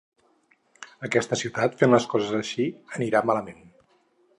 [1.09, 2.69] Aquesta ciutat fent les coses així
[3.01, 3.63] anirà malament.